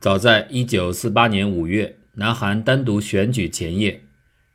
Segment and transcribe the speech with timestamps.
[0.00, 4.04] 早在1948年5月，南韩单独选举前夜，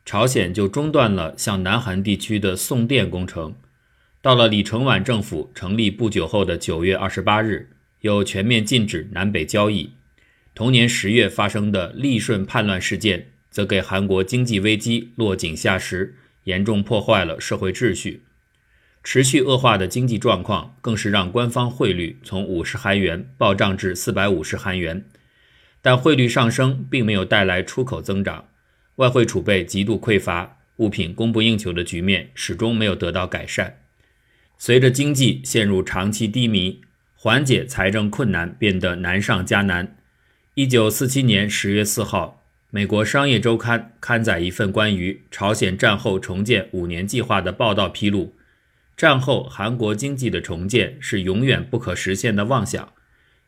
[0.02, 3.54] 朝鲜就中断了向南韩地区的送电工程。
[4.22, 7.68] 到了李承晚政府成立不久后的9月28日，
[8.00, 9.92] 又全面禁止南北交易。
[10.54, 16.14] 同年10月发生的利顺叛乱事件，则给韩国经济危机落井下石，
[16.44, 18.22] 严重破坏了社会秩序。
[19.02, 25.04] 持续恶化的经济状况，更是让官方汇率从50韩元暴涨至450韩元。
[25.84, 28.48] 但汇率上升并没有带来出口增长，
[28.94, 33.80] 外汇储备极度匮乏，物品供不应求的局面始终没有得到改善。
[34.56, 36.80] 随着经济陷入长期低迷，
[37.14, 39.98] 缓解财政困难变得难上加难。
[40.54, 48.34] 一九四七年十月四号，美国商业周刊刊载一份关于朝鲜战后重建五年计划的报道，披露，
[48.96, 52.90] 战后韩国经济的重建是永远不可实现的妄想。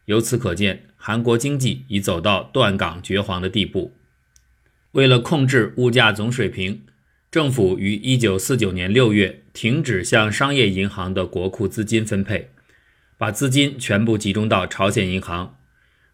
[0.07, 3.93] 由此可见，韩国经济已走到断岗绝黄的地步。
[4.93, 6.85] 为了控制物价总水平，
[7.31, 12.51] 政府于1949年6月停止向商业银行的国库资金分配，
[13.19, 15.59] 把资金全部集中到朝鲜银行。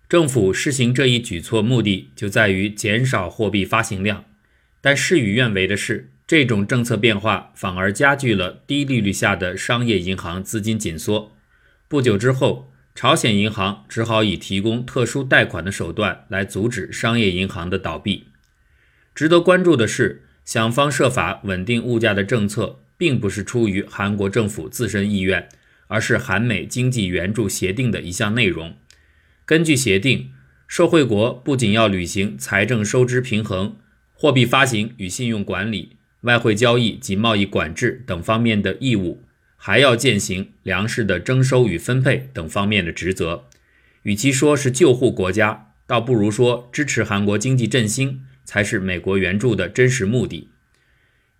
[0.09, 4.25] 政府施行这一举措目的就在于减少货币发行量，
[4.81, 11.37] 但事与愿违的是，这种政策变化反而加剧了低利率下的商业银行资金紧缩。
[11.89, 12.72] 不久之后。
[12.95, 18.29] 朝鲜银行只好以提供特殊贷款的手段来阻止商业银行的倒闭。
[19.15, 25.49] 值得关注的是，想方设法稳定物价的政策，并不是出于韩国政府自身意愿，
[25.87, 28.77] 而是韩美经济援助协定的一项内容。
[29.45, 30.31] 根据协定，
[30.69, 33.77] 受惠国不仅要履行财政收支平衡、
[34.13, 39.25] 货币发行与信用管理、外汇交易及贸易管制等方面的义务。
[39.65, 43.45] 还要践行粮食的征收与分配等方面的职责，
[44.03, 50.49] 与其说是救护国家，倒不如说支持韩国经济振兴才是美国援助的真实目的。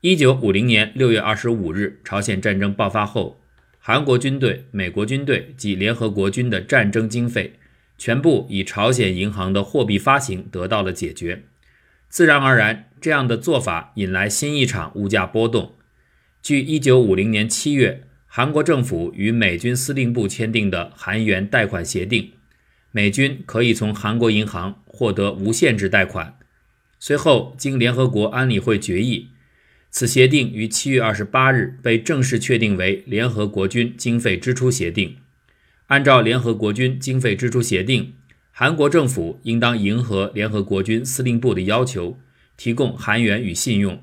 [0.03, 3.43] 一九五零年六月二十五日，朝鲜战争爆发后，
[3.81, 7.55] 韩国军队、美国军队及联合国军的战争经费
[7.99, 11.43] 全部以朝鲜银行的货币发行得到了解决。
[12.09, 15.75] 自然而然，这样的做法引来新一场物价波动。
[16.41, 18.05] 据一九五零年七月。
[18.35, 22.33] 韩国政府与美军司令部签订的韩元贷款协定，
[22.91, 26.39] 美军可以从韩国银行获得无限制贷款。
[26.99, 29.29] 随后，经联合国安理会决议，
[29.91, 35.19] 此协定于七月二十八日被正式确定为联合国军经费支出协定。
[35.89, 38.15] 按照联合国军经费支出协定，
[38.51, 42.19] 韩国政府应当迎合联合国军司令部的要求，
[42.57, 44.03] 提供韩元与信用。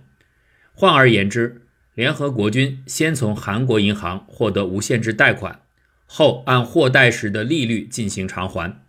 [0.76, 1.64] 换而言之，
[2.00, 5.60] 联合国军先从韩国银行获得无限制贷款，
[6.06, 8.82] 后按货贷时的利率进行偿还。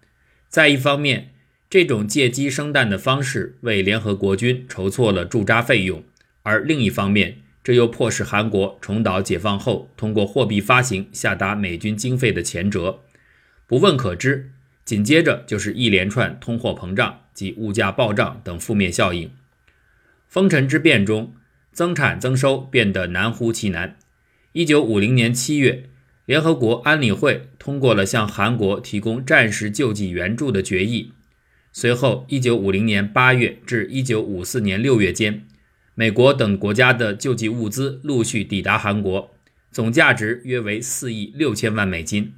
[0.48, 1.30] 再一方面，
[1.68, 6.02] 这种借鸡生蛋的方式为联合国军筹措了驻扎费用；
[6.44, 13.00] 而另一方面，这又迫使韩国重蹈解放后通过货币发行下达美军经费的前辙。
[13.66, 14.52] 不问可知，
[14.84, 19.32] 紧接着就是一连串通货膨胀及物价暴涨等负面效应。
[20.28, 21.34] 丰臣之变中。
[21.72, 23.96] 增产增收变得难乎其难。
[24.52, 25.84] 一九五零年七月，
[26.26, 31.12] 联合国安理会通过了向韩国提供战时救济援助的决议。
[31.72, 35.46] 随后，一九五零年八月至一九五四年六月间，
[35.94, 39.32] 美国等国家的救济物资陆续抵达韩国，
[39.70, 42.34] 总价值约为四亿六千万美金。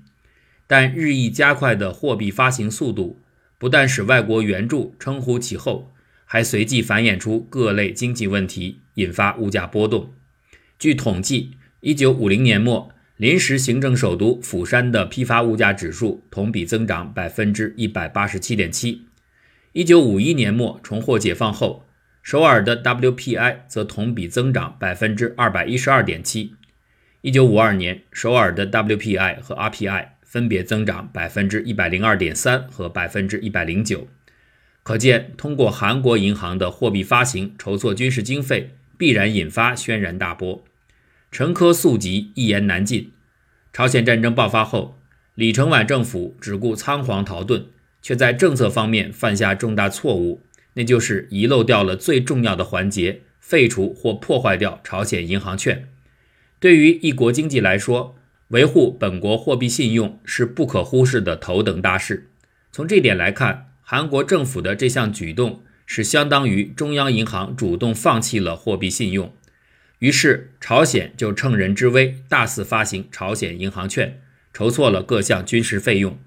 [0.67, 3.21] 但日益加快的货币发行速度，
[3.57, 5.95] 不但使外国援助称呼其后。
[6.33, 10.15] 还随即繁衍出各类经济问题，引发物价波动。
[10.79, 19.03] 据统计，一九五零年末，临时行政首都釜山的批发物价指数同比增长百分之一百八十七点七；
[19.73, 21.85] 一九五一年末重获解放后，
[22.23, 26.55] 首尔的 WPI 则同比增长百分之二百一十二点七；
[27.21, 34.09] 一九五二年，首尔的 WPI 和 RPI 分别增长百分之一百零二点三和百分之一百零九。
[34.83, 40.65] 可见，通过韩国银行的货币发行筹措军事经费，必然引发轩然大波。
[41.31, 43.13] 沉疴速疾，一言难尽。
[43.73, 44.99] 朝鲜战争爆发后，
[45.35, 47.67] 李承晚政府只顾仓皇逃遁，
[48.03, 50.43] 却在政策方面犯下重大错误，
[50.75, 55.89] 那就是遗漏掉了最重要的环节——废除或破坏掉朝鲜银行券。
[56.59, 58.17] 对于一国经济来说，
[58.49, 62.29] 维护本国货币信用是不可忽视的头等大事。
[62.71, 69.35] 从这点来看，韩国政府的这项举动是相当于中央银行主动放弃了货币信用，
[69.99, 74.19] 于是朝鲜就乘人之危，大肆发行朝鲜银行券，
[74.55, 76.19] 筹措了各项军事费用。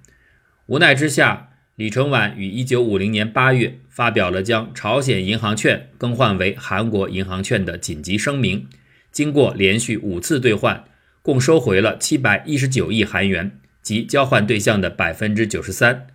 [0.67, 8.67] 无奈之下，李承晚于1950年8月发表了将朝鲜银行券更换为韩国银行券的紧急声明，
[9.11, 10.83] 经过连续五次兑换，
[11.23, 16.05] 共收回了719亿韩元，即交换对象的百分之九十三。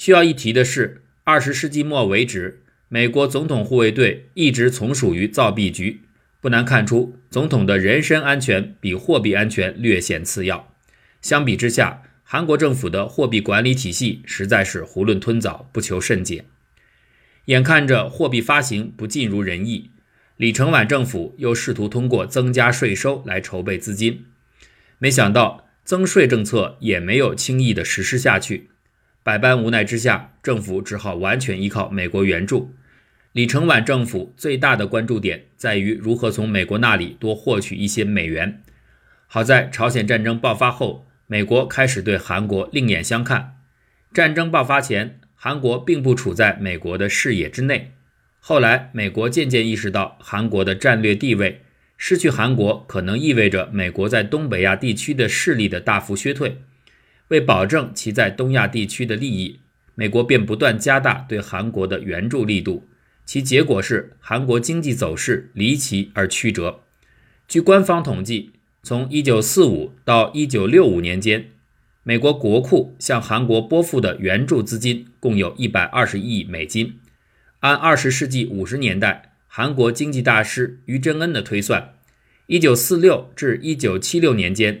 [0.00, 6.00] 需要一提的是，20世纪末为止，美国总统护卫队一直从属于造币局，
[6.40, 10.72] 不难看出，总统的人身安全比货币安全略显次要。
[11.20, 16.46] 相比之下，韩国政府的货币管理体系实在是囫囵吞枣，不求甚解。
[17.44, 19.90] 眼看着货币发行不尽如人意，
[20.38, 24.24] 李承晚政府又试图通过增加税收来筹备资金，
[24.98, 28.70] 没想到增税政策也没有轻易的实施下去。
[29.30, 32.74] 百般无奈之下，政府只好完全依靠美国援助。
[33.30, 38.60] 李承晚政府最大的关注点在于如何从美国那里多获取一些美元。
[39.28, 41.06] 好在朝鲜战争爆发后。
[41.28, 43.58] 美国开始对韩国另眼相看。
[44.12, 47.92] 战争爆发前，韩国并不处在美国的视野之内。
[48.40, 51.60] 后来，美国渐渐意识到韩国的战略地位，
[51.96, 56.62] 失去韩国可能意味着美国在东北亚地区的势力的大幅削退。
[57.30, 59.58] 为保证其在东亚地区的利益，
[59.96, 62.86] 美国便不断加大对韩国的援助力度。
[63.24, 66.84] 其结果是，韩国经济走势离奇而曲折。
[67.48, 68.52] 据官方统计。
[68.82, 71.50] 从1945到1965年间，
[72.02, 76.98] 美国国库向韩国拨付的援助资金共有一百二十亿美金。
[77.58, 81.92] 按20世纪50年代韩国经济大师于正恩的推算
[82.48, 84.80] ，1946至1976年间，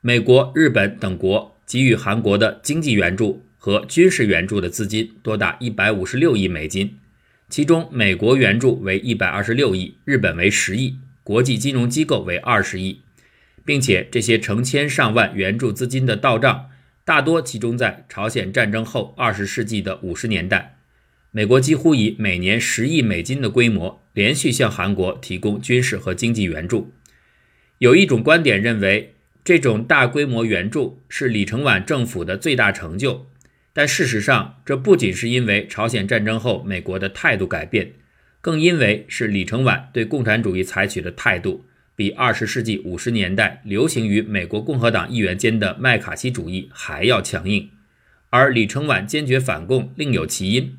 [0.00, 6.98] 美国、日本等国给予韩国的经济援助和军事援助的资金多达156亿美金，
[7.48, 13.02] 其中美国援助为126亿，日本为10亿，国际金融机构为20亿。
[13.64, 16.70] 并且这些成千上万援助资金的到账，
[17.04, 20.78] 大多集中在朝鲜战争后二十世纪的五十年代。
[21.30, 26.92] 美国几乎以每年十亿美金的规模，连续向韩国提供军事和经济援助。
[27.78, 29.14] 有一种观点认为，
[29.50, 33.26] 这种大规模援助是李承晚政府的最大成就。
[33.72, 37.94] 但事实上，这不仅是因为朝鲜战争后美国的态度改变，
[38.40, 41.64] 更因为是李承晚对共产主义采取的态度。
[41.96, 47.70] 比二十世纪五十年代流行于美国共和党议员间的麦卡锡主义还要强硬，
[48.28, 50.76] 而李承晚坚决反共另有其因。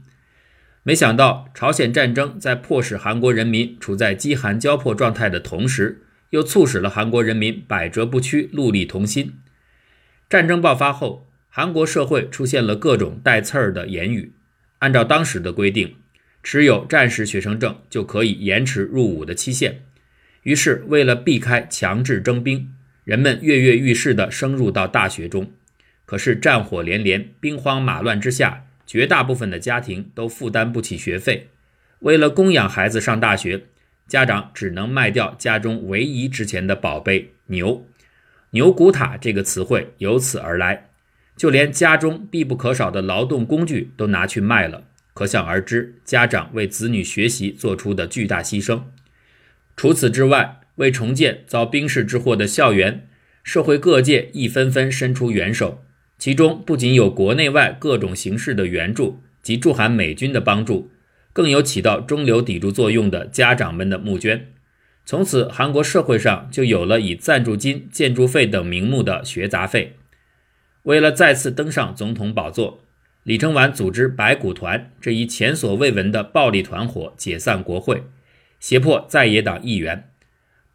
[0.83, 9.35] 没想到，朝鲜战争在迫使韩国人民处在饥寒交迫状态的同时，又促使了韩国人民百折不屈、戮力同心。
[10.29, 14.33] 战争爆发后，韩国社会出现了各种带刺儿的言语。
[14.79, 15.95] 按照当时的规定，
[16.41, 19.83] 持有战时学生证就可以延迟入伍的期限。
[20.43, 22.73] 于是，为了避开强制征兵，
[23.03, 25.51] 人们跃跃欲试地升入到大学中。
[26.05, 31.49] 可是，战火连连，兵荒马乱之下，绝大部分的家庭都负担不起学费。
[31.99, 33.65] 为了供养孩子上大学，
[34.07, 37.85] 家长只能卖掉家中唯一值钱的宝贝牛。
[38.51, 40.87] 牛古塔这个词汇由此而来。
[41.37, 44.83] 就连家中必不可少的劳动工具都拿去卖了，
[45.13, 48.83] 可想而知，家长为子女学习做出的巨大牺牲。
[49.75, 53.07] 除此之外，为重建遭兵士之祸的校园，
[53.43, 55.83] 社会各界亦纷纷伸出援手。
[56.19, 60.91] 其中不仅有国内外各种形式的援助及驻韩美军的帮助，
[61.33, 64.47] 更有起到中流砥柱作用的家长们的募捐。
[65.05, 69.97] 从此，韩国社会上就有了以赞助金、建筑费等名目的学杂费。
[70.83, 72.83] 为了再次登上总统宝座，
[73.23, 78.03] 李承晚组织白骨团这一前所未闻的暴力团伙解散国会。
[78.59, 80.09] 胁迫在野党议员，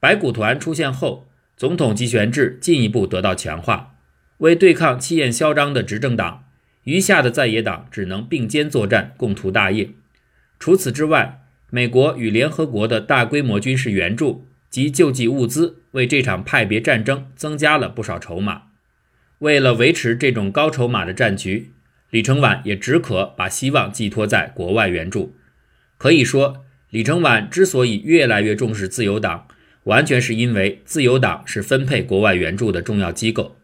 [0.01, 3.95] 白骨团出现后，总统集权制进一步得到强化。
[4.39, 6.45] 为对抗气焰嚣张的执政党，
[6.83, 9.91] 余下的在野党只能并肩作战，共图大业。
[10.59, 18.63] 除此之外，美国与联合国的大规模军事援助及救济物资，为这场派别战争增加了不少筹码。
[19.39, 21.73] 为了维持这种高筹码的战局，
[22.11, 25.35] 李承晚也只可把希望寄托在国外援助。
[25.99, 26.63] 可以说。
[26.91, 29.49] 李承晚之所以越来越重视自由党，
[29.83, 33.57] 完全是因为自由党是分配国外援助的重要机构。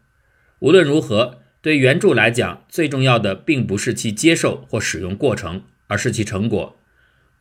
[0.58, 6.76] 无论如何，对援助来讲，最重要的并不是其接受或使用过程，而是其成果。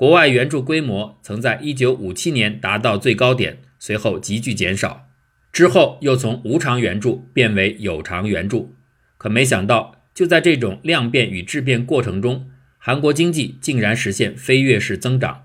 [0.01, 5.07] 国外援助规模曾在1957年达到最高点，随后急剧减少，
[5.53, 8.73] 之后又从无偿援助变为有偿援助。
[9.19, 15.43] 可没想到，就在这种量变与质变过程中，韩国经济竟然实现飞跃式增长。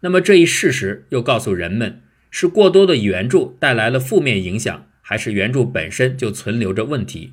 [0.00, 7.32] 那么这一事实又告诉人们，是过多的援助带来了负面影响，还是援助本身就存留着问题？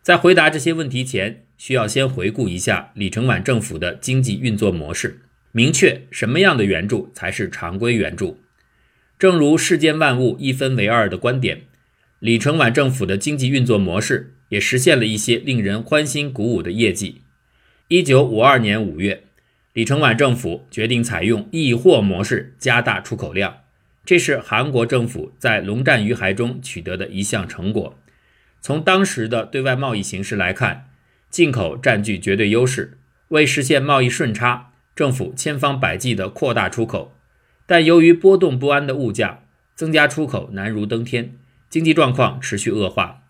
[0.00, 8.40] 在回答这些问题前，需要先回顾一下李承晚政府的经济运作模式，明确什么样的援助才是常规援助。
[9.18, 11.62] 正如世间万物一分为二的观点，
[12.20, 17.22] 李承晚政府的经济运作模式也实现了一些令人欢欣鼓舞的业绩。
[17.88, 19.24] 一九五二年五月，
[19.72, 23.58] 李承晚政府决定采用易货模式加大出口量，
[24.04, 27.98] 这是韩国政府在龙战于海中取得的一项成果。
[28.60, 30.90] 从当时的对外贸易形势来看，
[31.30, 34.67] 进口占据绝对优势，为实现贸易顺差，
[34.98, 37.14] 政府千方百计地扩大出口。
[37.66, 39.44] 但由于波动不安的物价，
[39.76, 41.36] 增加出口难如登天，
[41.70, 43.22] 经济状况持续恶化。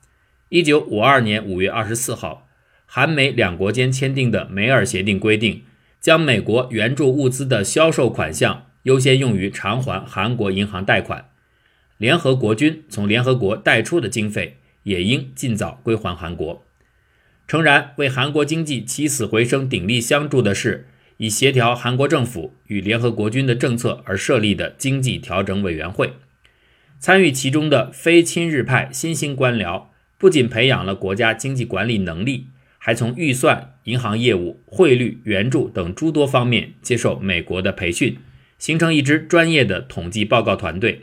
[0.48, 2.48] 一九五二年五月二十四号，
[2.86, 5.64] 韩美两国间签订的《梅尔协定》规定，
[6.00, 11.28] 将美国援助物资的销售款项优先用于偿还韩国银行贷款，
[11.98, 16.64] 联合国军从联合国贷出的经费也应尽早归还韩国。
[17.46, 20.86] 诚然，为韩国经济起死回生鼎力相助的是。
[21.18, 26.12] 以协调韩国政府与联合国军的政策而设立的经济调整委员会，
[27.00, 32.46] 参与其中的非亲日派新兴官僚，不仅培养了国家经济管理能力，
[32.78, 38.16] 还从预算、银行业务、汇率、援助等诸多方面接受美国的培训，
[38.56, 41.02] 形成一支专业的统计报告团队。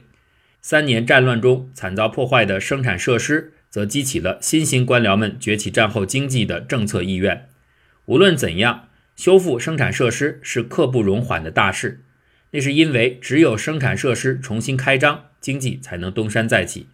[0.62, 7.50] 三年战乱中惨遭破坏的生产设施，则激起了新兴官僚们崛起战后经济的政策意愿。
[8.06, 8.88] 无论怎样。
[9.16, 12.02] 修复生产设施是刻不容缓的大事，
[12.52, 16.88] 那是因为只有生产设施重新开张，经济才能东山再起。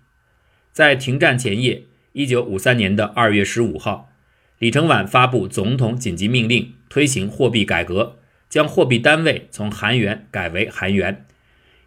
[0.72, 4.12] 在停战前夜，一九五三年的二月十五号，
[4.60, 11.26] 李承晚发布总统紧急命令，推行货币改革，将货币单位从韩元改为韩元。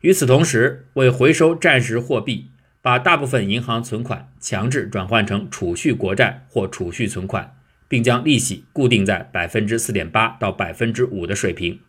[0.01, 2.49] 与此同时，为回收战时货币，
[2.83, 7.57] 把大部分银行存款强制转换成储蓄国债或储蓄存款。
[7.89, 11.81] 并将利息固定在百分之四点八到百分之五的水平。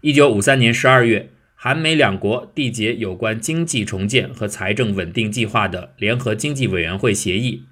[0.00, 7.64] 一九五三年十二月，韩美两国缔结有关经济重建和财政稳定计划的联合经济委员会协议，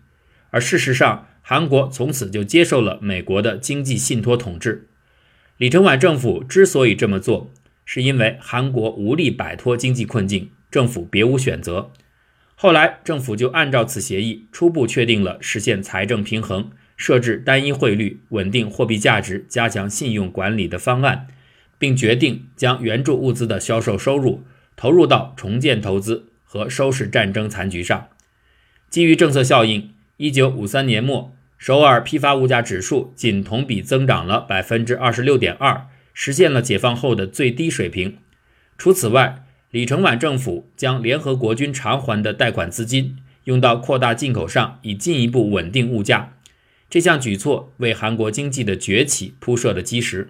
[0.50, 4.88] 而事实上，韩国从此就接受了美国的经济信托统治。
[5.58, 7.52] 李承晚政府之所以这么做，
[7.84, 11.92] 是因为韩国无力摆脱经济困境，政府别无选择。
[12.54, 16.70] 后来，政府就按照此协议，初步确定了实现财政平衡。
[17.02, 21.26] 设置单一汇率、稳定货币价值、加强信用管理的方案，
[21.76, 24.44] 并决定将援助物资的销售收入
[24.76, 28.06] 投入到重建投资和收拾战争残局上。
[28.88, 38.18] 基于政策效应，一九五三年末，首尔批发物价指数仅同比增长了百分之二十六点二，实现了解放后的最低水平。
[38.78, 46.34] 除此外，李承晚政府将联合国军偿还的贷款资金用到扩大进口上，以进一步稳定物价。
[46.92, 50.28] 这项举措为韩国经济的崛起铺设了基石。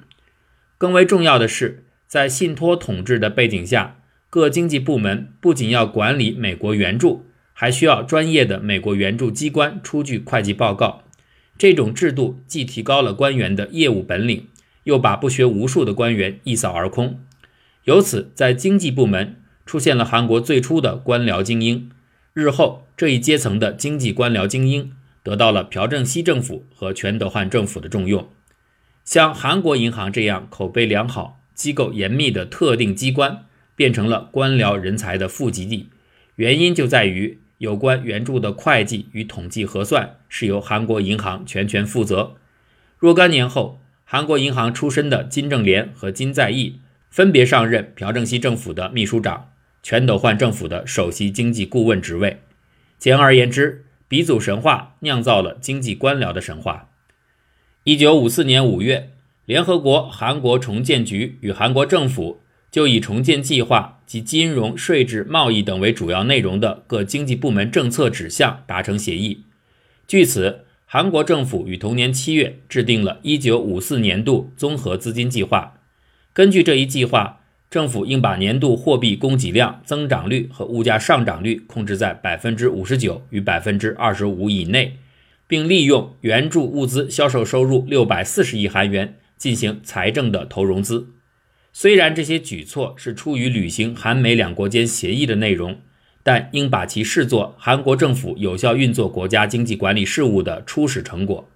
[0.78, 3.96] 更为重要的是，在信托统治的背景下，
[4.30, 11.02] 各经济部门不仅要管理美国援助，还需要专业的美国援助机关出具会计报告。
[11.58, 14.46] 这种制度既提高了官员的业务本领，
[14.84, 17.18] 又把不学无术的官员一扫而空。
[17.82, 19.34] 由此，在经济部门
[19.66, 21.90] 出现了韩国最初的官僚精英。
[22.32, 24.92] 日后，这一阶层的经济官僚精英。
[25.22, 28.28] 得到了朴正熙政府和全德焕政府的重用，
[29.04, 33.44] 像韩国银行这样口碑良好、机构严密的特定机关，
[33.76, 35.88] 变成了官僚人才的富集地。
[36.36, 42.36] 原因就在于有关援助的会计与统计核算是由韩国银行全权负责。
[42.98, 49.50] 若干年后，韩国银行出身的金正联和金在义分别上任朴正熙政府的秘书长、
[49.82, 52.40] 全斗焕政府的首席经济顾问职位。
[52.98, 56.90] 简而言之，鼻祖神话酿造了经济官僚的神话。
[57.84, 59.14] 一九五四年五月，
[59.46, 69.44] 联合国韩国重建局与韩国政府就以重建计划及金融、税制、贸易等为主要内容的各经济部门政策指向达成协议。
[70.06, 75.80] 据此，韩国政府于同年七月制定了一九五四年度综合资金计划。
[76.34, 77.38] 根据这一计划。
[77.72, 84.98] 政府应把年度货币供给量增长率和物价上涨率控制在百分之五十九与百分之二十五以内，
[85.46, 91.14] 并利用援助物资销售收入六百四十亿韩元进行财政的投融资。
[91.72, 95.80] 虽然这些举措是出于履行韩美两国间协议的内容，
[96.22, 101.48] 但应把其视作韩国政府有效运作国家经济管理事务的初始成果。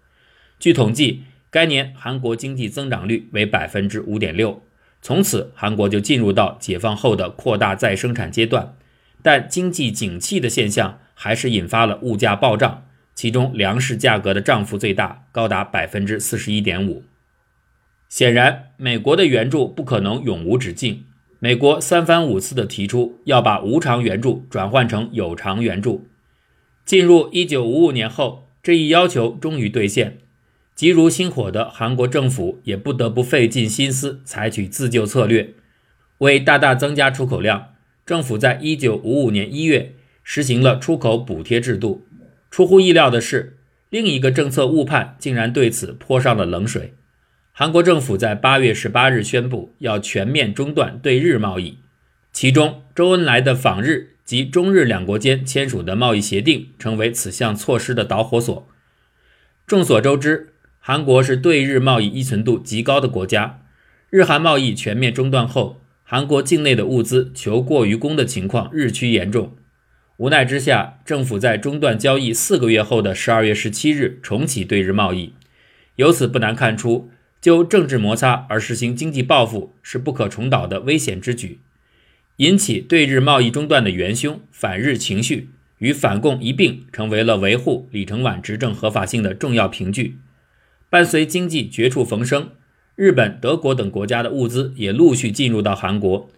[0.59, 4.63] 据统计，该年韩国经济增长率为百分之五点六。
[5.07, 8.75] 从此，韩国就进入到解放后的扩大再生产阶段，
[9.23, 17.05] 但经济景气的现象还是引发了物价暴涨，其中粮食价格的涨幅最大，高达百分之四十一点五。
[18.09, 21.05] 显然，美国的援助不可能永无止境。
[21.39, 26.09] 美国三番五次地提出要把无偿援助转换成有偿援助。
[26.85, 30.19] 进入一九五五年后，这一要求终于兑现。
[30.77, 35.55] 急如星火的韩国政府也不得不费尽心思采取自救策略。
[36.19, 37.73] 为大大增加出口量，
[38.05, 42.07] 政府在一九五五年一月实行了出口补贴制度。
[42.51, 43.57] 出乎意料的是，
[43.89, 46.93] 另一个政策误判竟然对此泼上了冷水。
[47.53, 51.79] 韩国政府在八月十八日宣布要全面中断对日贸易，
[52.35, 58.69] 其中周恩来的访日及中日两国间签署的贸易协定成为此项措施的导火索。
[59.67, 60.53] 众所周知，
[60.89, 63.61] 韩国是对日贸易依存度极高的国家，
[64.09, 69.57] 日韩贸易全面中断后，韩国境内的物资求过于供的情况日趋严重。
[70.19, 75.33] 无奈之下，政府在中断交易四个月后的十二月十七日重启对日贸易，
[75.97, 77.11] 由此不难看出。
[77.41, 81.59] 就政治摩擦而实行经济报复是不可重蹈的危险之举。
[82.37, 90.19] 引起对日贸易中断的元凶反日情绪与反共一并成为了维护李承晚执政合法性的重要凭据。
[90.89, 92.51] 伴随经济绝处逢生，
[92.95, 96.31] 日本、德国等国家的物资也陆续进入到韩国。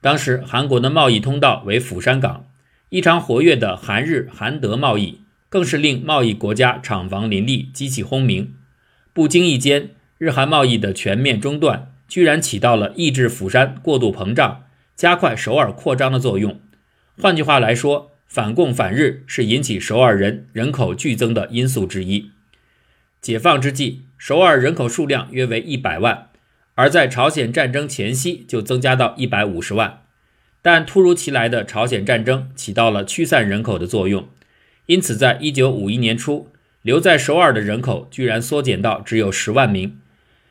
[0.00, 2.46] 当时韩国的贸易通道为釜山港，
[2.88, 8.54] 异常活跃的韩日、韩德贸易更是令贸易国家厂房林立，激起轰鸣。
[9.12, 9.90] 不经意间。
[10.18, 16.60] 日韩贸易的全面中断，居然起到了抑制釜山过度膨胀、加快首尔扩张的作用。
[17.20, 22.30] 换句话来说，反共反日是引起首尔人人口剧增的因素之一。
[23.22, 26.26] 解放之际，首尔人口数量约为一百万，
[26.74, 30.00] 而在朝鲜战争前夕就增加到一百五十万。
[30.60, 34.28] 但突如其来的朝鲜战争起到了驱散人口的作用，
[34.86, 36.48] 因此，在一九五一年初，
[36.82, 40.00] 留在首尔的人口居然缩减到只有十万名。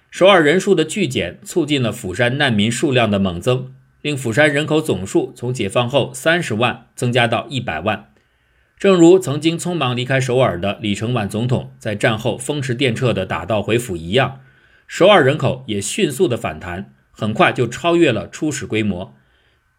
[0.09, 8.10] 首尔人数的剧减，促进了釜山难民数量的猛增，令釜山人口总数从解放后三十万增加到一百万。
[8.81, 14.41] 正如曾经匆忙离开首尔的李承晚总统在战后风驰电掣地打道回府一样，
[14.87, 19.15] 首尔人口也迅速的反弹，很快就超越了初始规模。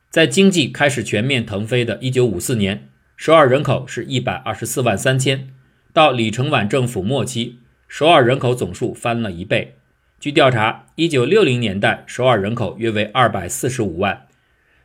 [0.08, 5.48] 在经济开始全面腾飞的一九五四年，首尔人口是一百二十四万三千，
[5.92, 9.78] 到李承晚政府末期，首尔人口总数翻了一倍。
[10.20, 14.28] 据调查，一九六零年代首尔人口约为二百四十五万。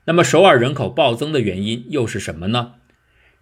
[0.06, 2.72] 那么，首尔人口暴增的原因又是什么呢？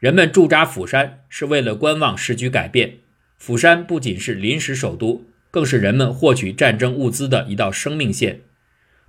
[0.05, 2.97] 人们驻扎釜山是为了观望时局改变。
[3.39, 8.41] 釜山不仅是临时首都，更是人们获取战争物资的一道生命线。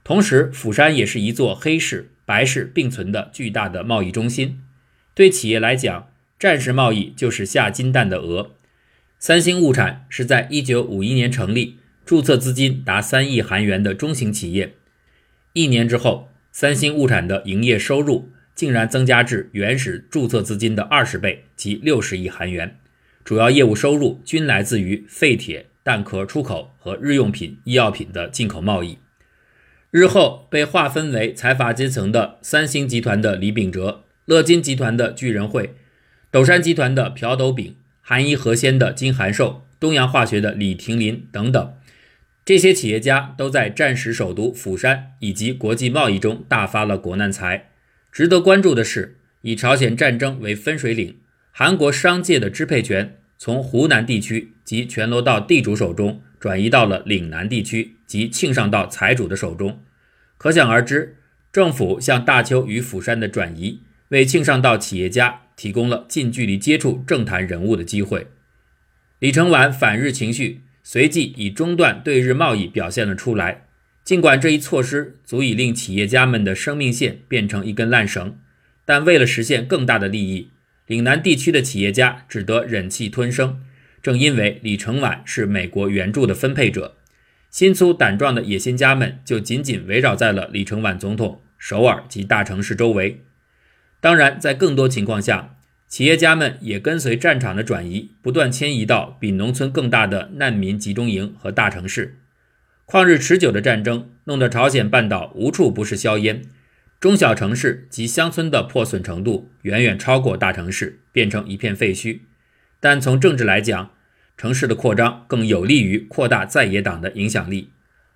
[0.02, 4.62] 同时，釜山也是一座黑市、白市并存的巨大的贸易中心。
[5.14, 8.52] 对企业来讲，战时贸易就是下金蛋的鹅。
[9.18, 11.76] 三星物产是在一九五一年成立。
[12.06, 14.76] 注册资金达三亿韩元的中型企业，
[15.52, 22.78] 一年之后，三星物产的营业收入竟然增加至原始注册资金的二十倍，即六十亿韩元。
[23.22, 28.98] 主要业务收入均来自于废铁、蛋壳出口和日用品、医药品的进口贸易。
[29.90, 35.74] 日后被划分为财阀阶层的三星集团的李秉哲、乐金集团的巨人会、
[36.30, 41.74] 斗山集团的朴斗炳、韩一和鲜的金韩寿、东洋化学的李廷林等等。
[42.44, 47.70] 这些企业家都在战时首都釜山以及国际贸易中大发了国难财。
[48.16, 51.18] 值得关注的是，以朝鲜战争为分水岭，
[51.50, 59.82] 韩国商界的支配权从湖南地区及全罗道地主手中转移到了岭南地区及庆尚道财主的手中。
[60.38, 61.18] 可想而知，
[61.52, 68.28] 政府向大邱与釜山的转移，为庆尚道企业家提供了近距离接触政坛人物的机会。
[69.18, 70.62] 李承晚反日情绪。
[70.82, 73.65] 随即以中断对日贸易表现了出来。
[74.06, 78.38] 尽管这一措施足以令企业家们的生命线变成一根烂绳，
[78.84, 80.52] 但为了实现更大的利益，
[80.86, 83.60] 岭南地区的企业家只得忍气吞声。
[84.00, 86.98] 正因为李承晚是美国援助的分配者，
[87.50, 93.24] 心粗胆壮的野心家们就紧紧围绕在了李承晚总统首尔及大城市周围。
[94.00, 95.56] 当然，在更多情况下，
[95.88, 102.20] 企业家们也跟随战场的转移，不断迁移到比农村更大的难民集中营和大城市。
[102.86, 106.42] 旷日持久的战争弄得朝鲜半岛无处不是硝烟，
[107.00, 112.20] 中小城市及乡村的破损程度远远超过大城市，变成一片废墟。
[112.78, 113.90] 但从政治来讲，
[114.36, 117.70] 城市的扩张更有利于扩大在野党的影响力。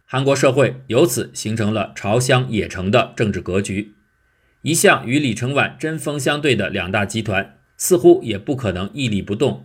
[0.05, 3.95] 韩国社会由此形成了朝乡野城的政治格局。
[4.63, 7.57] 一向与李承晚针锋相对的两大集团。
[7.83, 9.65] 似乎也不可能屹立不动。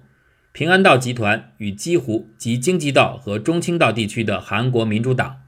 [0.55, 5.41] 平安道集团与基湖及京畿道和中清道地区的韩国民主党。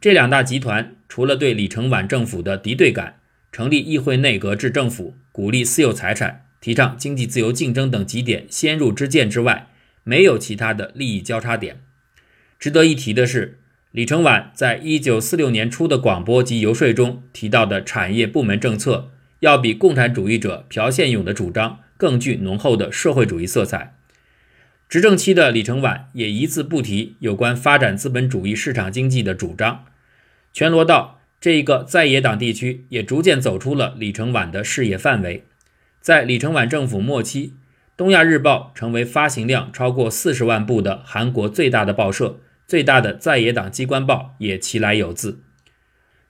[0.00, 3.16] 这两大集团除了对李承晚政府的敌对感，
[3.52, 9.66] 成立议会内阁制政府，鼓励私有财产，提倡经济自由竞争等几点先入之见之外，
[10.02, 11.82] 没有其他的利益交叉点。
[12.58, 13.58] 值得一提的是，
[13.90, 23.96] 李承晚在一九四六年初的广播及游说中提到的产业部门政策，要比共产主义者朴宪勇的主张更具浓厚的社会主义色彩。
[24.88, 29.84] 执政期的李承晚也一字不提有关发展资本主义市场经济的主张。
[30.54, 35.44] 全罗道这一个在野党地区也逐渐走出了李承晚的视野范围。
[36.00, 37.48] 在李承晚政府末期，
[37.98, 45.42] 《东亚日报》成为发行量超过四十万部的韩国最大的报社，最大的在野党机关报也其来有自。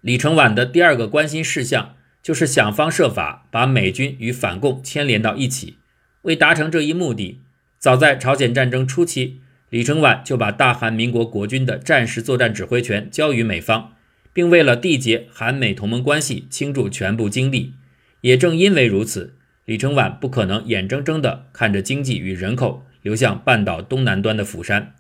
[0.01, 5.79] 李承晚的第二个关心事项就是想方设法把美军与反共牵连到一起。
[6.23, 7.41] 为达成这一目的，
[7.79, 13.93] 早在朝鲜战争初期，李承晚就把大韩民国国军的战时作战指挥权交予美方，
[14.33, 17.75] 并为了缔结韩美同盟关系倾注全部精力。
[18.23, 24.95] 也正因为如此，李承晚不可能眼睁睁地看着经济与人口流向半岛东南端的釜山。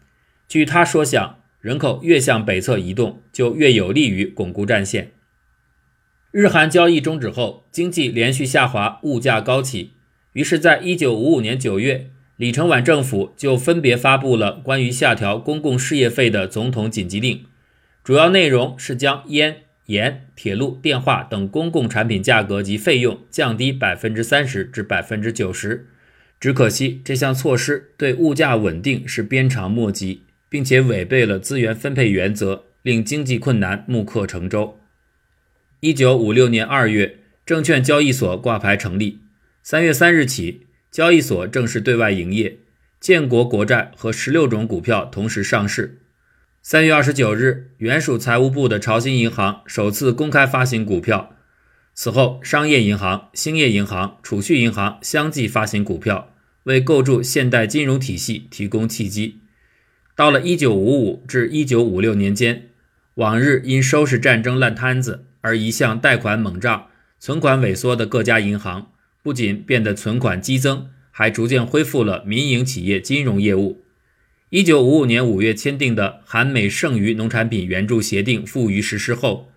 [0.47, 5.11] 据他说想，人口越向北侧移动，就越有利于巩固战线。
[6.31, 9.95] 日韩交易终止后，经济连续下滑，物价高企。
[10.35, 17.44] 于是，在一九五五年九月，李承晚政府就分别发布了关于下调公共事业费的总统紧急令，
[18.05, 25.88] 主要内容是将烟、盐、铁路、电话等公共产品价格及费用降低百分之三十至百分之九十。
[26.38, 34.79] 只可惜，这项措施对物价稳定是鞭长莫及，并且违背了资源分配原则，令经济困难木刻成舟。
[35.81, 39.18] 一九五六年二月，证券交易所挂牌成立。
[39.64, 42.59] 三月三日起，交易所正式对外营业，
[42.98, 46.01] 建国国债和十六种股票同时上市。
[46.62, 51.35] 三月二十九日，原属财务部的潮兴银行首次公开发行股票。
[51.94, 59.40] 此后，商业银行、兴业银行、储蓄银行相继发行股票，为构筑现代金融体系提供契机。
[60.14, 62.70] 到了一九五五至一九五六年间，
[63.14, 66.87] 往日因收拾战争烂摊子而一向贷款猛涨、
[67.18, 68.92] 存款萎缩的各家银行。
[69.22, 73.85] 不仅变得存款激增，还逐渐恢复了民营企业金融业务。
[74.50, 79.50] 一九五五年五月签订的韩美剩余农产品援助协定付于实施后，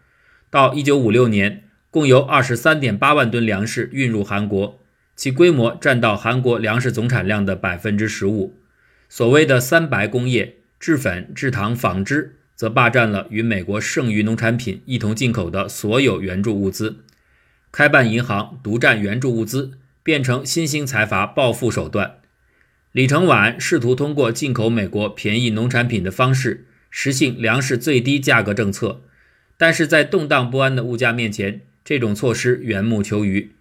[0.50, 4.84] 到一九五六年，共有二十三点八万吨粮食运入韩国，
[5.16, 8.60] 其规模占到韩国粮食总产量的百分之十五。
[9.08, 16.98] 所谓的“三白”工业（制粉、制糖、纺织）则霸占了与美国剩余农产品一同进口的所有援助物资。
[17.72, 19.72] 开办银行，独占援助物资，
[20.04, 22.18] 变成新兴财阀暴富手段。
[22.92, 29.04] 李承晚试图通过进口美国便宜农产品的方式，实行粮食最低价格政策，
[29.58, 33.54] 但是在动荡不安的物价面前，这种措施缘木求鱼。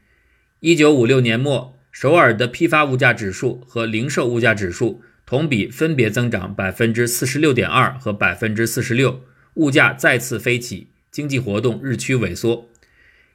[0.58, 9.20] 一九五六年末，首尔的批发物价指数和零售物价指数同比分别增长百分之四十六点二和百分之四十六，
[9.54, 12.69] 物价再次飞起，经济活动日趋萎缩。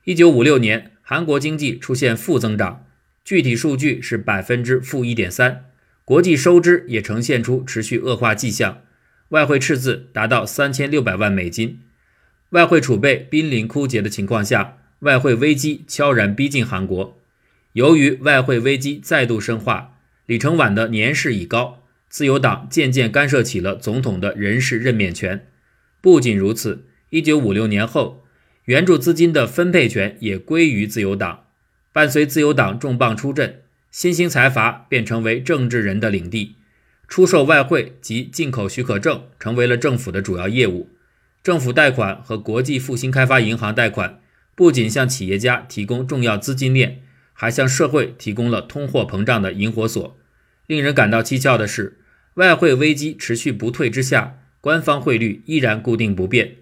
[0.05, 2.85] 一九五六年，韩国经济出现负增长，
[3.23, 5.65] 具体数据是百分之负一点三，
[6.03, 8.83] 国际收支也呈现出持续恶化迹象，
[9.29, 11.79] 外汇赤字达到三千六百万美金，
[12.51, 17.19] 外汇储备濒临枯竭的情况下，外汇危机悄然逼近韩国。
[17.73, 25.47] 由于外汇危机再度深化，李承晚的年事已高，自由党渐渐干涉起了总统的人事任免权。
[25.99, 28.21] 不仅如此，一九五六年后。
[28.65, 31.45] 援助资金的分配权也归于自由党。
[31.93, 36.55] 伴随自由党重磅出阵，新兴财阀便成为政治人的领地，
[37.07, 40.89] 出售外汇及进口许可证成为了政府的主要业务。
[41.43, 44.19] 政府贷款和国际复兴开发银行贷款
[44.55, 50.17] 不仅向企业家提供重要资金链，还向社会提供了通货膨胀的引火索。
[50.65, 51.99] 令人感到蹊跷的是，
[52.33, 56.55] 外汇危机持续不退之下，官方汇率依然固定不变。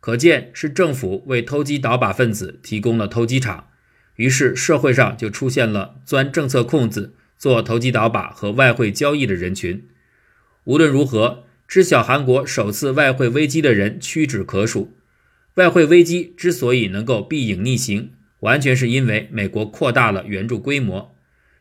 [0.00, 3.68] 可见是政府为投机倒把分子提供了投机场，
[4.16, 9.86] 于是社会上就出现了钻政策空子、做投机倒把和外汇交易的人群。
[10.64, 14.96] 无论如何，知晓韩国首次外汇危机的人屈指可数。
[15.54, 21.16] 外汇危机之所以能够避影逆行，完全是因为美国扩大了援助规模。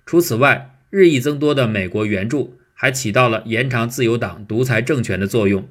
[0.05, 5.67] 除此外，日益增多的美国援助还起到了延长自由党独裁政权的作用。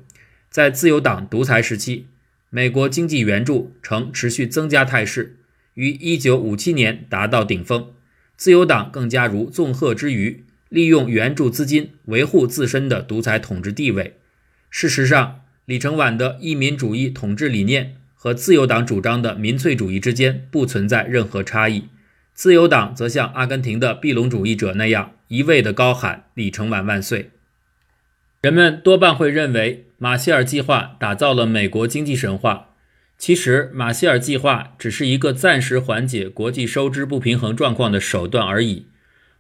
[0.51, 2.09] 在自由党独裁时期，
[2.51, 5.37] 美国经济援助呈持续增加态势，
[5.75, 7.93] 于1957年达到顶峰。
[8.37, 14.19] 自由党更加如纵鹤之鱼，利用援助资金维护自身的独裁统治地位。
[14.69, 21.89] 事实上，李承晚的一民主义统治理念和自由党主张的民粹主义之间不存在任何差异。
[22.35, 27.31] 自由党则像阿根廷的庇隆主义者那样，一味地高喊“李承晚万岁”。
[28.43, 32.75] 人们多半会认为，马歇尔计划打造了美国经济神话。
[33.19, 38.87] 其实，马歇尔计划只是一个暂时缓解国际收支不平衡状况的手段而已。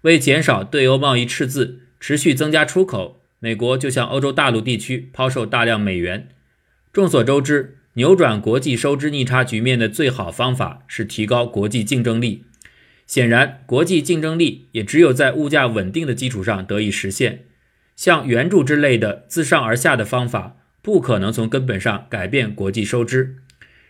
[0.02, 6.28] 为减少对欧贸易赤字，持续增加出口，美国就向欧洲大陆地区抛售大量美元。
[6.90, 12.44] 众所周知，扭转国际收支逆差局面的最好方法是提高国际竞争力。
[13.06, 17.44] 显然，国际竞争力也只有在物价稳定的基础上得以实现。
[17.96, 23.36] 像援助之类的自上而下的方法，不可能从根本上改变国际收支。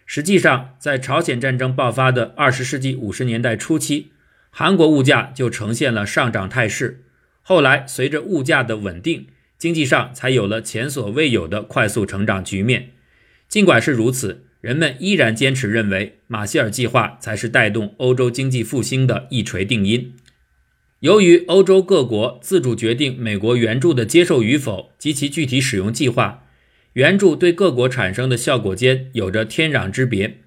[0.06, 4.12] 实际上，在朝鲜战争爆发的二十世纪五十年代初期，
[4.50, 7.02] 韩国物价就呈现了上涨态势。
[7.42, 9.26] 后来，随着物价的稳定，
[9.58, 12.90] 经济上才有了前所未有的快速成长局面。
[13.48, 20.14] 尽管是如此，人们依然坚持认为马歇尔计划才是带动欧洲经济复兴的一锤定音。
[21.00, 26.44] 由于欧洲各国自主决定美国援助的接受与否及其具体使用计划。
[26.94, 30.38] 援助对各国产生的效果间有着天壤之别。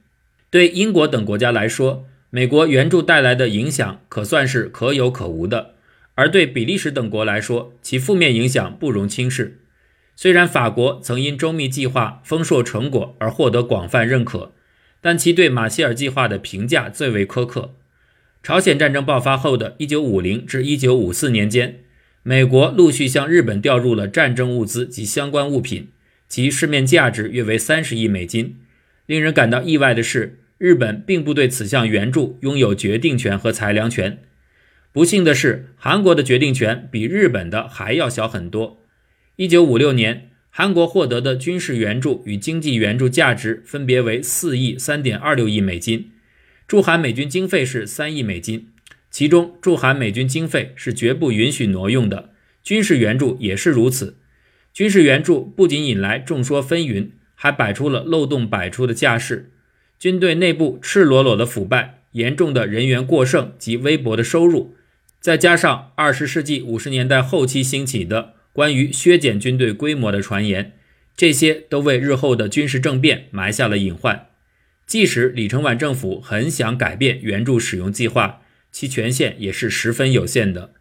[0.50, 5.76] 对英国等国家来说，美国援助带来的影响可算是可有可无的；
[6.16, 9.60] 而对比利时等国来说，其负面影响不容轻视。
[10.16, 14.54] 虽然法国曾因周密计划丰硕成果而获得广泛认可，
[15.00, 17.76] 但其对马歇尔计划的评价最为苛刻。
[18.42, 21.80] 朝鲜战争爆发后的一九五零至一九五四年间，
[22.24, 25.90] 美国陆续向日本调入了战争物资及相关物品。
[26.28, 28.58] 其市面价值约为三十亿美金。
[29.08, 34.20] 令人感到意外的是，日本并不对此项援助拥有决定权和裁量权。
[34.92, 38.86] 不幸的是，韩国的决定权比日本的还要小很多。
[39.38, 46.12] 一九五六年，韩国获得的军事援助与经济援助价值分别为四亿三点二六亿美金，
[46.70, 48.68] 驻韩美军经费是三亿美金。
[49.10, 52.30] 其中，驻韩美军经费是绝不允许挪用的，
[52.62, 54.18] 军事援助也是如此。
[54.72, 59.50] 军事援助不仅引来众说纷纭，还摆出了漏洞百出的架势。
[59.98, 64.76] 军队内部赤裸裸的腐败、严重的人员过剩及微薄的收入，
[65.20, 70.74] 再加上二十世纪五十年代后期兴起的关于削减军队规模的传言，
[71.18, 74.28] 这些都为日后的军事政变埋下了隐患。
[74.90, 80.74] 即使李承晚政府很想改变援助使用计划，其权限也是十分有限的。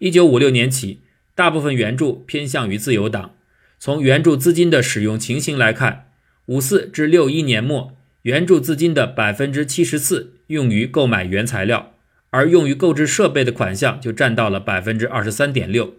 [0.00, 1.02] 一九五六年起，
[1.36, 3.36] 大部分援助偏向于自由党。
[3.78, 6.08] 从援助资金的使用情形来看，
[6.46, 11.94] 五四至六一年末，援助资金的百分之七十四用于购买原材料，
[12.30, 15.94] 而用于购置设备的款项就占到了百分之二十三点六。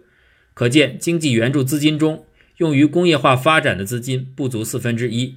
[0.52, 2.26] 可见，经济援助资金中
[2.58, 5.36] 用于工业化发展的资金不足四分之一。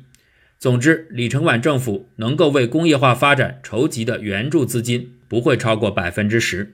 [0.60, 6.74] 总之，李承晚政府能够为工业化发展筹集的援助资金不会超过百分之十，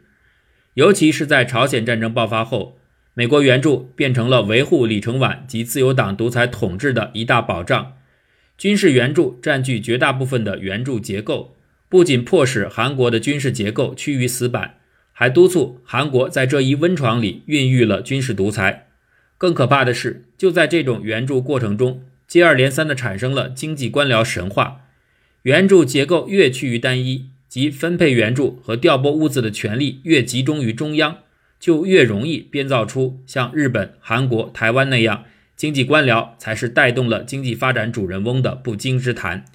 [0.75, 2.77] 尤其是在朝鲜战争爆发后。
[3.15, 7.93] 美国援助变成了维护李承晚及自由党独裁统治的一大保障，
[8.57, 11.55] 军事援助占据绝大部分的援助结构，
[11.87, 14.77] 不仅迫使韩国的军事结构趋于死板，
[15.11, 18.87] 还督促韩国在这一温床里孕育了军事独裁。
[19.37, 22.01] 更可怕的是，就在这种援助过程中，
[22.33, 24.87] 接二连三地产生了经济官僚神话，
[25.43, 31.19] 援助结构越趋于单一，即分配援助和调拨物资的权力越集中于中央。
[31.59, 39.45] 就越容易编造出像日本、韩国、台湾那样经济官僚才是带动了经济发展主人翁的不经之谈。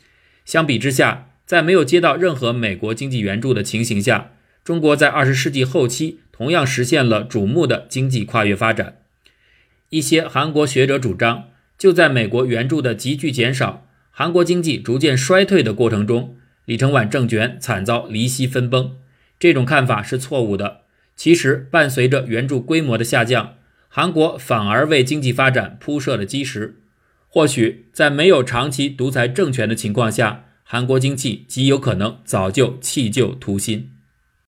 [0.45, 4.31] 相比之下，在没有接到任何美国经济援助的情形下，
[4.63, 8.99] 中国在二十世纪后期同样实现了瞩目的经济跨越发展。
[9.89, 18.97] 一些韩国学者主张，就在美国援助的急剧减少、韩国经济逐渐衰退的过程中，李承晚政权惨遭离析分崩。
[19.39, 20.83] 这种看法是错误的。
[21.15, 23.55] 其实，伴随着援助规模的下降，
[23.89, 26.81] 韩国反而为经济发展铺设了基石。
[27.29, 33.93] 或许在没有长期独裁政权的情况下，韩国经济极有可能早就弃旧图新。